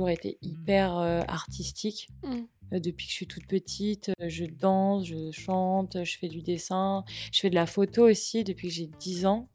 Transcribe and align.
toujours 0.00 0.10
été 0.10 0.38
hyper 0.42 0.94
artistique. 1.28 2.08
Mmh. 2.22 2.78
depuis 2.78 3.06
que 3.06 3.10
je 3.10 3.16
suis 3.16 3.26
toute 3.26 3.46
petite, 3.46 4.12
je 4.26 4.44
danse, 4.46 5.04
je 5.06 5.30
chante, 5.30 6.04
je 6.04 6.18
fais 6.18 6.28
du 6.28 6.40
dessin, 6.40 7.04
je 7.32 7.40
fais 7.40 7.50
de 7.50 7.54
la 7.54 7.66
photo 7.66 8.08
aussi 8.08 8.44
depuis 8.44 8.68
que 8.68 8.74
j'ai 8.74 8.86
10 8.86 9.26
ans. 9.26 9.48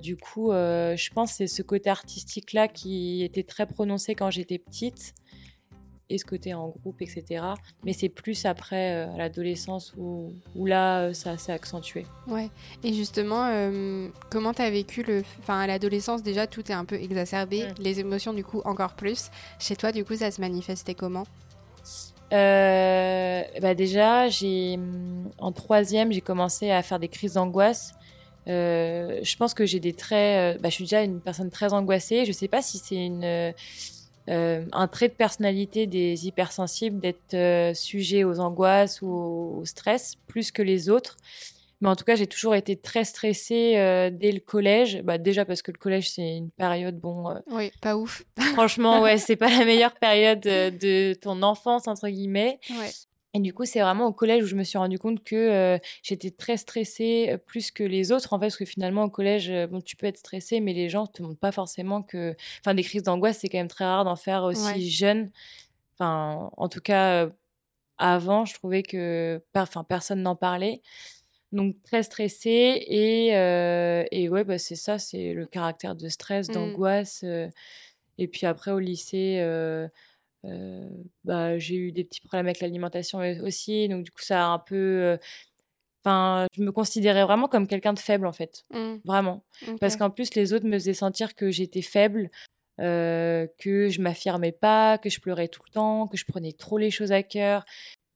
du 0.00 0.16
coup, 0.16 0.52
je 0.52 1.10
pense 1.10 1.30
que 1.32 1.36
c'est 1.38 1.46
ce 1.48 1.62
côté 1.62 1.90
artistique-là 1.90 2.68
qui 2.68 3.22
était 3.22 3.42
très 3.42 3.66
prononcé 3.66 4.14
quand 4.14 4.30
j'étais 4.30 4.58
petite 4.58 5.14
et 6.10 6.18
ce 6.18 6.24
côté 6.24 6.54
en 6.54 6.68
groupe, 6.68 7.00
etc. 7.00 7.44
Mais 7.84 7.92
c'est 7.92 8.08
plus 8.08 8.44
après 8.44 8.92
euh, 8.92 9.14
à 9.14 9.16
l'adolescence 9.16 9.94
où, 9.96 10.32
où, 10.54 10.66
là, 10.66 11.00
euh, 11.00 11.12
ça 11.12 11.38
s'est 11.38 11.52
accentué. 11.52 12.06
Ouais. 12.26 12.50
Et 12.84 12.92
justement, 12.92 13.46
euh, 13.46 14.08
comment 14.30 14.52
tu 14.52 14.62
as 14.62 14.70
vécu 14.70 15.02
le. 15.02 15.22
Enfin, 15.40 15.60
à 15.60 15.66
l'adolescence, 15.66 16.22
déjà, 16.22 16.46
tout 16.46 16.70
est 16.70 16.74
un 16.74 16.84
peu 16.84 16.96
exacerbé. 16.96 17.68
Les 17.78 18.00
émotions, 18.00 18.32
du 18.32 18.44
coup, 18.44 18.60
encore 18.64 18.94
plus. 18.94 19.30
Chez 19.58 19.76
toi, 19.76 19.92
du 19.92 20.04
coup, 20.04 20.14
ça 20.14 20.30
se 20.30 20.40
manifestait 20.40 20.94
comment? 20.94 21.24
Bah 22.30 23.74
déjà, 23.74 24.28
j'ai 24.30 24.78
en 25.38 25.52
troisième, 25.52 26.12
j'ai 26.12 26.22
commencé 26.22 26.70
à 26.70 26.82
faire 26.82 26.98
des 26.98 27.08
crises 27.08 27.34
d'angoisse. 27.34 27.92
je 28.46 29.36
pense 29.36 29.52
que 29.52 29.66
j'ai 29.66 29.80
des 29.80 29.92
traits. 29.92 30.58
bah, 30.62 30.70
je 30.70 30.74
suis 30.76 30.84
déjà 30.84 31.02
une 31.02 31.20
personne 31.20 31.50
très 31.50 31.74
angoissée. 31.74 32.24
Je 32.24 32.32
sais 32.32 32.48
pas 32.48 32.62
si 32.62 32.78
c'est 32.78 32.96
une 32.96 33.52
euh, 34.28 34.64
un 34.72 34.88
trait 34.88 35.08
de 35.08 35.14
personnalité 35.14 35.86
des 35.86 36.26
hypersensibles 36.26 37.00
d'être 37.00 37.34
euh, 37.34 37.74
sujet 37.74 38.24
aux 38.24 38.40
angoisses 38.40 39.02
ou 39.02 39.08
au, 39.08 39.64
stress 39.64 40.14
plus 40.28 40.52
que 40.52 40.62
les 40.62 40.88
autres. 40.88 41.16
Mais 41.80 41.88
en 41.88 41.96
tout 41.96 42.04
cas, 42.04 42.14
j'ai 42.14 42.28
toujours 42.28 42.54
été 42.54 42.76
très 42.76 43.04
stressée 43.04 43.76
euh, 43.76 44.10
dès 44.10 44.30
le 44.30 44.38
collège. 44.38 45.02
Bah, 45.02 45.18
déjà 45.18 45.44
parce 45.44 45.62
que 45.62 45.72
le 45.72 45.78
collège, 45.78 46.10
c'est 46.10 46.36
une 46.36 46.50
période, 46.50 47.00
bon. 47.00 47.34
oui, 47.50 47.72
pas 47.80 47.96
ouf. 47.96 48.22
franchement, 48.52 49.00
ouais, 49.00 49.18
c'est 49.18 49.34
pas 49.36 49.50
la 49.50 49.64
meilleure 49.64 49.94
période 49.94 50.40
de 50.40 51.14
ton 51.14 51.42
enfance, 51.42 51.88
entre 51.88 52.08
guillemets. 52.08 52.60
Ouais. 52.70 52.90
Et 53.34 53.40
du 53.40 53.54
coup, 53.54 53.64
c'est 53.64 53.80
vraiment 53.80 54.06
au 54.06 54.12
collège 54.12 54.44
où 54.44 54.46
je 54.46 54.54
me 54.54 54.62
suis 54.62 54.76
rendu 54.76 54.98
compte 54.98 55.24
que 55.24 55.36
euh, 55.36 55.78
j'étais 56.02 56.30
très 56.30 56.58
stressée 56.58 57.30
euh, 57.30 57.38
plus 57.38 57.70
que 57.70 57.82
les 57.82 58.12
autres. 58.12 58.34
En 58.34 58.38
fait, 58.38 58.46
parce 58.46 58.56
que 58.56 58.66
finalement, 58.66 59.04
au 59.04 59.10
collège, 59.10 59.50
euh, 59.50 59.66
bon, 59.66 59.80
tu 59.80 59.96
peux 59.96 60.06
être 60.06 60.18
stressée, 60.18 60.60
mais 60.60 60.74
les 60.74 60.90
gens 60.90 61.06
te 61.06 61.22
montrent 61.22 61.40
pas 61.40 61.52
forcément 61.52 62.02
que. 62.02 62.36
Enfin, 62.60 62.74
des 62.74 62.82
crises 62.82 63.02
d'angoisse, 63.04 63.38
c'est 63.38 63.48
quand 63.48 63.58
même 63.58 63.68
très 63.68 63.86
rare 63.86 64.04
d'en 64.04 64.16
faire 64.16 64.44
aussi 64.44 64.90
jeune. 64.90 65.30
Enfin, 65.94 66.50
en 66.56 66.68
tout 66.68 66.80
cas, 66.80 67.28
avant, 67.98 68.44
je 68.44 68.54
trouvais 68.54 68.82
que 68.82 69.40
enfin, 69.54 69.84
personne 69.84 70.22
n'en 70.22 70.36
parlait. 70.36 70.82
Donc, 71.52 71.76
très 71.84 72.02
stressée. 72.02 72.84
Et, 72.88 73.28
et 74.12 74.28
ouais, 74.28 74.44
bah, 74.44 74.58
c'est 74.58 74.76
ça, 74.76 74.98
c'est 74.98 75.32
le 75.32 75.46
caractère 75.46 75.94
de 75.96 76.08
stress, 76.08 76.48
mmh. 76.48 76.52
d'angoisse. 76.52 77.24
et 78.18 78.28
puis 78.28 78.46
après, 78.46 78.72
au 78.72 78.78
lycée 78.78 79.40
bah, 81.24 81.58
j'ai 81.58 81.76
eu 81.76 81.92
des 81.92 82.04
petits 82.04 82.20
problèmes 82.20 82.46
avec 82.46 82.60
l'alimentation 82.60 83.18
aussi, 83.42 83.88
donc 83.88 84.04
du 84.04 84.10
coup 84.10 84.22
ça 84.22 84.46
a 84.46 84.48
un 84.48 84.58
peu, 84.58 85.18
enfin, 86.04 86.46
je 86.56 86.62
me 86.62 86.72
considérais 86.72 87.24
vraiment 87.24 87.48
comme 87.48 87.66
quelqu'un 87.66 87.92
de 87.92 87.98
faible 87.98 88.26
en 88.26 88.32
fait, 88.32 88.64
mmh. 88.70 88.96
vraiment. 89.04 89.44
Parce 89.80 89.96
qu'en 89.96 90.10
plus 90.10 90.34
les 90.34 90.52
autres 90.52 90.66
me 90.66 90.78
faisaient 90.78 90.94
sentir 90.94 91.34
que 91.34 91.50
j'étais 91.50 91.82
faible, 91.82 92.30
que 92.78 93.88
je 93.90 94.00
m'affirmais 94.00 94.52
pas, 94.52 94.98
que 94.98 95.10
je 95.10 95.20
pleurais 95.20 95.48
tout 95.48 95.62
le 95.66 95.72
temps, 95.72 96.08
que 96.08 96.16
je 96.16 96.24
prenais 96.24 96.52
trop 96.52 96.78
les 96.78 96.90
choses 96.90 97.12
à 97.12 97.22
cœur, 97.22 97.64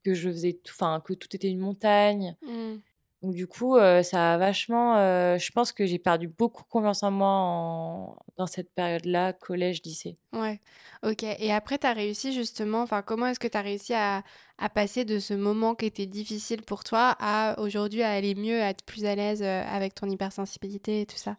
que 0.04 0.14
je 0.14 0.28
faisais, 0.28 0.58
enfin, 0.68 1.02
que 1.04 1.14
tout 1.14 1.34
était 1.34 1.48
une 1.48 1.58
montagne. 1.58 2.36
Mmh. 2.42 2.76
Donc 3.22 3.34
du 3.34 3.46
coup, 3.46 3.78
ça 4.02 4.34
a 4.34 4.38
vachement. 4.38 4.96
je 5.38 5.50
pense 5.52 5.72
que 5.72 5.86
j'ai 5.86 5.98
perdu 5.98 6.28
beaucoup 6.28 6.64
confiance 6.64 7.02
en 7.02 7.10
moi 7.10 8.16
dans 8.36 8.46
cette 8.46 8.72
période-là, 8.74 9.32
collège, 9.32 9.82
lycée. 9.84 10.16
Ouais, 10.32 10.60
ok. 11.02 11.22
Et 11.22 11.52
après, 11.52 11.78
tu 11.78 11.86
as 11.86 11.92
réussi 11.92 12.32
justement, 12.32 12.82
enfin, 12.82 13.02
comment 13.02 13.26
est-ce 13.26 13.40
que 13.40 13.48
tu 13.48 13.56
as 13.56 13.62
réussi 13.62 13.94
à, 13.94 14.22
à, 14.58 14.68
passer 14.68 15.04
de 15.04 15.18
ce 15.18 15.34
moment 15.34 15.74
qui 15.74 15.86
était 15.86 16.06
difficile 16.06 16.62
pour 16.62 16.84
toi 16.84 17.16
à 17.18 17.58
aujourd'hui 17.58 18.02
à 18.02 18.10
aller 18.10 18.34
mieux, 18.34 18.62
à 18.62 18.68
être 18.68 18.84
plus 18.84 19.06
à 19.06 19.14
l'aise 19.14 19.42
avec 19.42 19.94
ton 19.94 20.08
hypersensibilité 20.08 21.00
et 21.00 21.06
tout 21.06 21.16
ça? 21.16 21.36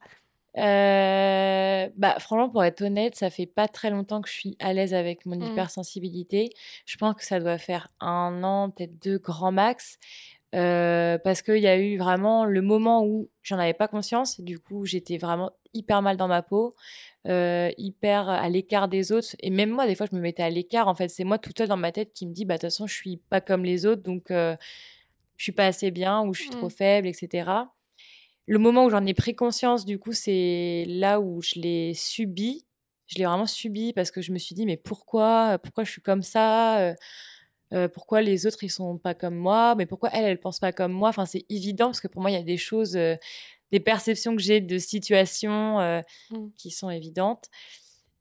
Bah, 0.57 2.19
franchement, 2.19 2.49
pour 2.49 2.63
être 2.63 2.81
honnête, 2.81 3.15
ça 3.15 3.29
fait 3.29 3.45
pas 3.45 3.67
très 3.67 3.89
longtemps 3.89 4.21
que 4.21 4.29
je 4.29 4.33
suis 4.33 4.57
à 4.59 4.73
l'aise 4.73 4.93
avec 4.93 5.25
mon 5.25 5.37
mmh. 5.37 5.51
hypersensibilité. 5.51 6.49
Je 6.85 6.97
pense 6.97 7.15
que 7.15 7.23
ça 7.23 7.39
doit 7.39 7.57
faire 7.57 7.87
un 7.99 8.43
an, 8.43 8.69
peut-être 8.69 8.97
deux 9.01 9.19
grands 9.19 9.51
max. 9.51 9.97
Euh, 10.55 11.17
parce 11.17 11.41
qu'il 11.41 11.57
y 11.57 11.67
a 11.67 11.77
eu 11.77 11.97
vraiment 11.97 12.45
le 12.45 12.61
moment 12.61 13.03
où 13.05 13.29
j'en 13.41 13.59
avais 13.59 13.73
pas 13.73 13.87
conscience. 13.87 14.39
Du 14.39 14.59
coup 14.59 14.85
j'étais 14.85 15.17
vraiment 15.17 15.51
hyper 15.73 16.01
mal 16.01 16.15
dans 16.15 16.29
ma 16.29 16.41
peau, 16.41 16.75
euh, 17.27 17.69
hyper 17.77 18.29
à 18.29 18.47
l'écart 18.47 18.87
des 18.87 19.11
autres. 19.11 19.35
Et 19.41 19.49
même 19.49 19.71
moi 19.71 19.87
des 19.87 19.95
fois 19.95 20.07
je 20.09 20.15
me 20.15 20.21
mettais 20.21 20.43
à 20.43 20.49
l'écart 20.49 20.87
en 20.87 20.95
fait. 20.95 21.09
C'est 21.09 21.25
moi 21.25 21.37
toute 21.37 21.57
seule 21.57 21.67
dans 21.67 21.77
ma 21.77 21.91
tête 21.91 22.13
qui 22.13 22.25
me 22.25 22.33
dit 22.33 22.45
bah 22.45 22.55
de 22.55 22.61
toute 22.61 22.69
façon 22.69 22.87
je 22.87 22.93
suis 22.95 23.17
pas 23.17 23.41
comme 23.41 23.65
les 23.65 23.85
autres 23.85 24.03
donc 24.03 24.31
euh, 24.31 24.55
je 25.35 25.43
suis 25.43 25.51
pas 25.51 25.65
assez 25.65 25.91
bien 25.91 26.21
ou 26.23 26.33
je 26.33 26.41
suis 26.41 26.49
trop 26.49 26.67
mmh. 26.67 26.71
faible 26.71 27.07
etc. 27.07 27.49
Le 28.45 28.59
moment 28.59 28.85
où 28.85 28.89
j'en 28.89 29.05
ai 29.05 29.13
pris 29.13 29.35
conscience 29.35 29.85
du 29.85 29.99
coup 29.99 30.13
c'est 30.13 30.85
là 30.87 31.19
où 31.19 31.41
je 31.41 31.59
l'ai 31.59 31.93
subi, 31.93 32.65
je 33.07 33.17
l'ai 33.17 33.25
vraiment 33.25 33.47
subi 33.47 33.91
parce 33.91 34.11
que 34.11 34.21
je 34.21 34.31
me 34.31 34.37
suis 34.37 34.55
dit 34.55 34.65
mais 34.65 34.77
pourquoi? 34.77 35.59
Pourquoi 35.61 35.83
je 35.83 35.91
suis 35.91 36.01
comme 36.01 36.23
ça? 36.23 36.95
Pourquoi 37.93 38.21
les 38.21 38.45
autres 38.45 38.63
ils 38.63 38.69
sont 38.69 38.97
pas 38.97 39.13
comme 39.13 39.35
moi, 39.35 39.75
mais 39.75 39.85
pourquoi 39.85 40.09
elle 40.13 40.25
elle 40.25 40.39
pense 40.39 40.59
pas 40.59 40.71
comme 40.71 40.91
moi. 40.91 41.09
Enfin 41.09 41.25
c'est 41.25 41.45
évident 41.49 41.87
parce 41.87 42.01
que 42.01 42.07
pour 42.07 42.21
moi 42.21 42.31
il 42.31 42.35
y 42.35 42.37
a 42.37 42.43
des 42.43 42.57
choses, 42.57 42.93
des 42.93 43.79
perceptions 43.79 44.35
que 44.35 44.41
j'ai 44.41 44.61
de 44.61 44.77
situations 44.77 45.79
mmh. 46.31 46.51
qui 46.57 46.71
sont 46.71 46.89
évidentes. 46.89 47.49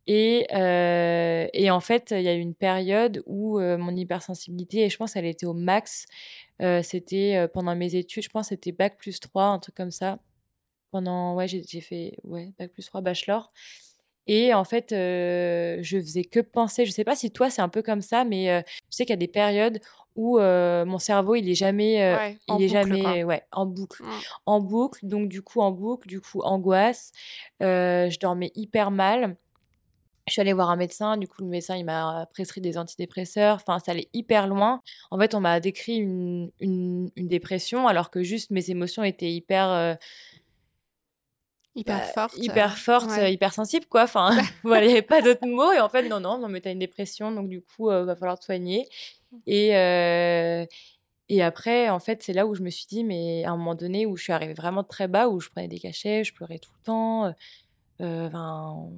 Et, 0.09 0.47
et 0.51 1.71
en 1.71 1.81
fait 1.81 2.13
il 2.13 2.23
y 2.23 2.29
a 2.29 2.35
eu 2.35 2.41
une 2.41 2.55
période 2.55 3.23
où 3.27 3.59
mon 3.61 3.95
hypersensibilité 3.95 4.85
et 4.85 4.91
je 4.91 4.97
pense 4.97 5.17
elle 5.17 5.27
était 5.27 5.47
au 5.47 5.55
max. 5.55 6.07
c'était 6.83 7.49
pendant 7.53 7.75
mes 7.77 7.95
études, 7.95 8.25
je 8.25 8.29
pense 8.29 8.49
c'était 8.49 8.73
bac 8.73 8.97
plus 8.99 9.21
3, 9.21 9.45
un 9.45 9.59
truc 9.59 9.75
comme 9.75 9.91
ça. 9.91 10.19
Pendant 10.91 11.35
ouais 11.35 11.47
j'ai 11.49 11.81
fait 11.81 12.17
ouais 12.25 12.53
bac 12.59 12.73
plus 12.73 12.87
3 12.87 13.01
bachelor. 13.01 13.53
Et 14.27 14.53
en 14.55 14.65
fait, 14.65 14.87
je 14.91 15.99
faisais 16.01 16.25
que 16.25 16.41
penser. 16.41 16.85
Je 16.85 16.91
sais 16.91 17.05
pas 17.05 17.17
si 17.17 17.31
toi 17.31 17.51
c'est 17.51 17.63
un 17.63 17.69
peu 17.69 17.83
comme 17.83 18.03
ça, 18.03 18.25
mais 18.25 18.63
je 18.67 18.97
sais 18.97 19.05
qu'il 19.05 19.13
y 19.13 19.15
a 19.15 19.17
des 19.17 19.29
périodes 19.29 19.81
où 20.17 20.39
mon 20.39 20.99
cerveau 20.99 21.35
il 21.37 21.49
est 21.49 21.55
jamais, 21.55 22.17
il 22.49 22.63
est 22.63 22.69
jamais, 22.69 23.25
ouais, 23.25 23.43
en 23.53 23.67
boucle, 23.67 24.03
mmh. 24.03 24.11
en 24.47 24.61
boucle. 24.61 25.07
Donc 25.07 25.29
du 25.29 25.43
coup 25.43 25.61
en 25.61 25.71
boucle, 25.71 26.09
du 26.09 26.21
coup 26.21 26.41
angoisse. 26.43 27.13
je 27.61 28.19
dormais 28.19 28.53
hyper 28.55 28.91
mal. 28.91 29.37
Je 30.27 30.33
suis 30.33 30.41
allée 30.41 30.53
voir 30.53 30.71
un 30.71 30.77
médecin, 30.77 31.17
du 31.17 31.29
coup 31.29 31.43
le 31.43 31.49
médecin 31.49 31.77
il 31.77 31.85
m'a 31.85 32.27
prescrit 32.33 32.61
des 32.61 32.79
antidépresseurs, 32.79 33.57
enfin 33.57 33.79
ça 33.79 33.93
allait 33.93 34.09
hyper 34.13 34.49
loin. 34.49 34.81
En 35.13 35.21
fait 35.21 35.37
on 35.37 35.41
m'a 35.41 35.61
décrit 35.61 35.99
une, 35.99 36.51
une, 36.59 37.13
une, 37.15 37.29
dépression 37.29 37.87
alors 37.87 38.11
que 38.11 38.25
juste 38.25 38.51
mes 38.51 38.69
émotions 38.69 39.05
étaient 39.05 39.31
hyper 39.31 39.97
hyper 41.77 41.99
bah, 41.99 42.05
forte. 42.05 42.37
hyper 42.39 42.79
forte 42.79 43.11
hyper 43.29 43.53
sensible 43.53 43.87
quoi. 43.87 44.05
Enfin 44.05 44.37
voilà 44.65 44.87
il 44.87 44.89
n'y 44.89 44.93
avait 44.95 45.03
pas 45.03 45.23
d'autres 45.23 45.47
mots 45.47 45.73
et 45.73 45.81
en 45.81 45.89
fait 45.89 46.09
non 46.09 46.21
non 46.21 46.39
non 46.39 46.49
mais 46.49 46.61
t'as 46.61 46.73
une 46.73 46.79
dépression 46.81 47.31
donc 47.31 47.49
du 47.49 47.63
coup 47.63 47.91
il 47.93 48.05
va 48.05 48.17
falloir 48.17 48.39
te 48.39 48.45
soigner. 48.45 48.89
Et 49.47 49.71
et 51.29 51.43
après 51.43 51.89
en 51.91 51.99
fait 51.99 52.23
c'est 52.23 52.33
là 52.33 52.47
où 52.47 52.55
je 52.55 52.63
me 52.63 52.71
suis 52.71 52.87
dit 52.87 53.05
mais 53.05 53.45
à 53.45 53.51
un 53.51 53.57
moment 53.57 53.75
donné 53.75 54.07
où 54.07 54.17
je 54.17 54.23
suis 54.23 54.33
arrivée 54.33 54.55
vraiment 54.55 54.85
très 54.85 55.09
bas 55.09 55.29
où 55.29 55.41
je 55.41 55.51
prenais 55.51 55.69
des 55.69 55.81
cachets 55.81 56.25
je 56.25 56.33
pleurais 56.33 56.59
tout 56.59 56.71
le 56.79 56.85
temps 56.85 57.35
enfin 58.01 58.89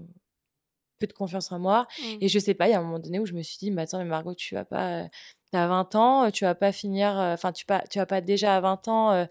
peu 0.99 1.07
de 1.07 1.13
confiance 1.13 1.53
en 1.53 1.59
moi. 1.59 1.87
Mmh. 1.99 2.05
et 2.21 2.29
je 2.29 2.39
sais 2.39 2.55
pas 2.55 2.69
il 2.69 2.73
y 2.73 2.75
a 2.75 2.79
un 2.79 2.83
moment 2.83 2.99
donné 2.99 3.19
où 3.19 3.27
je 3.27 3.33
me 3.33 3.43
suis 3.43 3.59
dit 3.59 3.71
mais 3.71 3.83
attends 3.83 3.99
mais 3.99 4.05
Margot 4.05 4.35
tu 4.35 4.55
vas 4.55 4.65
pas 4.65 5.09
t'as 5.51 5.67
20 5.67 5.95
ans 5.95 6.31
tu 6.31 6.45
vas 6.45 6.55
pas 6.55 6.71
finir 6.73 7.13
enfin 7.17 7.53
tu 7.53 7.65
pas 7.65 7.83
tu 7.91 7.99
vas 7.99 8.07
pas 8.07 8.21
déjà 8.21 8.57
à 8.57 8.61
20 8.61 8.89
ans 8.89 9.27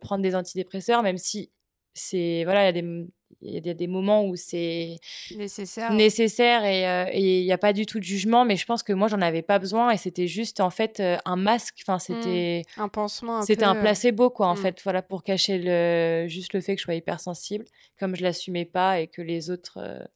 prendre 0.00 0.22
des 0.22 0.34
antidépresseurs 0.34 1.02
même 1.02 1.18
si 1.18 1.50
c'est 1.96 2.44
voilà, 2.44 2.62
il 2.62 2.66
y 2.66 2.68
a 2.68 2.72
des 2.72 3.06
il 3.42 3.66
y 3.66 3.70
a 3.70 3.74
des 3.74 3.86
moments 3.86 4.24
où 4.24 4.34
c'est 4.34 4.98
nécessaire, 5.36 5.92
nécessaire 5.92 6.64
et 6.64 7.40
il 7.40 7.44
n'y 7.44 7.52
a 7.52 7.58
pas 7.58 7.72
du 7.72 7.84
tout 7.84 7.98
de 7.98 8.04
jugement, 8.04 8.44
mais 8.44 8.56
je 8.56 8.64
pense 8.64 8.82
que 8.82 8.92
moi 8.92 9.08
j'en 9.08 9.20
avais 9.20 9.42
pas 9.42 9.58
besoin 9.58 9.90
et 9.90 9.96
c'était 9.96 10.26
juste 10.26 10.60
en 10.60 10.70
fait 10.70 11.02
un 11.24 11.36
masque, 11.36 11.76
enfin 11.82 11.96
mmh. 11.96 12.00
c'était 12.00 12.62
un 12.76 12.88
pansement, 12.88 13.42
c'était 13.42 13.64
un 13.64 13.74
placebo 13.74 14.30
quoi 14.30 14.48
en 14.48 14.54
mmh. 14.54 14.58
fait, 14.58 14.80
voilà 14.82 15.02
pour 15.02 15.22
cacher 15.22 15.58
le 15.58 16.26
juste 16.28 16.54
le 16.54 16.60
fait 16.60 16.74
que 16.74 16.80
je 16.80 16.84
sois 16.84 16.94
hypersensible, 16.94 17.64
comme 17.98 18.16
je 18.16 18.22
l'assumais 18.22 18.64
pas 18.64 19.00
et 19.00 19.06
que 19.06 19.22
les 19.22 19.50
autres 19.50 20.08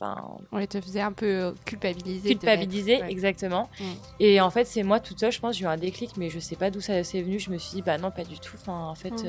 Enfin, 0.00 0.40
on 0.50 0.66
te 0.66 0.80
faisait 0.80 1.00
un 1.00 1.12
peu 1.12 1.54
culpabiliser. 1.64 2.30
Culpabiliser, 2.30 3.00
exactement. 3.08 3.68
Mmh. 3.78 3.84
Et 4.18 4.40
en 4.40 4.50
fait, 4.50 4.64
c'est 4.64 4.82
moi 4.82 4.98
toute 4.98 5.20
seule, 5.20 5.30
je 5.30 5.38
pense, 5.38 5.56
j'ai 5.56 5.64
eu 5.64 5.68
un 5.68 5.76
déclic, 5.76 6.16
mais 6.16 6.28
je 6.28 6.40
sais 6.40 6.56
pas 6.56 6.72
d'où 6.72 6.80
ça 6.80 7.04
s'est 7.04 7.22
venu. 7.22 7.38
Je 7.38 7.50
me 7.50 7.58
suis 7.58 7.76
dit, 7.76 7.82
bah 7.82 7.98
non, 7.98 8.10
pas 8.10 8.24
du 8.24 8.40
tout. 8.40 8.56
Enfin, 8.56 8.86
en 8.86 8.96
fait, 8.96 9.24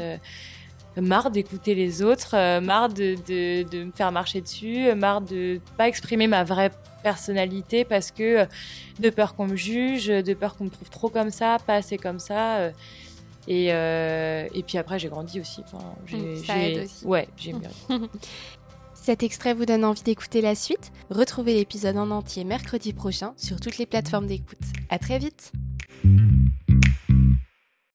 marre 1.02 1.32
d'écouter 1.32 1.76
les 1.76 2.02
autres, 2.02 2.36
euh, 2.36 2.62
marre 2.62 2.90
de, 2.90 3.16
de, 3.64 3.84
me 3.84 3.92
faire 3.92 4.12
marcher 4.12 4.42
dessus, 4.42 4.88
euh, 4.88 4.96
marre 4.96 5.22
de 5.22 5.60
pas 5.78 5.88
exprimer 5.88 6.28
ma 6.28 6.44
vraie 6.44 6.72
personnalité 7.02 7.84
parce 7.84 8.12
que 8.12 8.40
euh, 8.40 8.46
de 9.00 9.10
peur 9.10 9.36
qu'on 9.36 9.48
me 9.48 9.56
juge, 9.56 10.08
de 10.08 10.34
peur 10.34 10.56
qu'on 10.56 10.66
me 10.66 10.70
trouve 10.70 10.90
trop 10.90 11.10
comme 11.10 11.32
ça, 11.32 11.58
pas 11.66 11.76
assez 11.76 11.98
comme 11.98 12.20
ça. 12.20 12.72
et, 13.48 13.68
et 13.68 14.64
puis 14.66 14.78
après, 14.78 15.00
j'ai 15.00 15.10
grandi 15.10 15.40
aussi. 15.40 15.62
Enfin, 15.66 15.84
mmh, 16.12 16.36
ça 16.46 16.58
aide 16.60 16.86
aussi. 16.86 17.06
Ouais, 17.06 17.28
j'ai 17.38 17.54
mieux. 17.54 17.62
cet 18.94 19.24
extrait 19.24 19.54
vous 19.54 19.66
donne 19.66 19.84
envie 19.84 20.04
d'écouter 20.04 20.42
la 20.42 20.56
suite, 20.56 20.92
retrouvez 21.10 21.56
l'épisode 21.56 21.98
en 21.98 22.12
entier 22.12 22.44
mercredi 22.44 22.94
prochain 22.94 23.34
sur 23.36 23.60
toutes 23.60 23.78
les 23.78 23.86
plateformes 23.86 24.28
d'écoute. 24.28 24.60
À 24.90 25.00
très 25.00 25.20
vite 25.20 25.52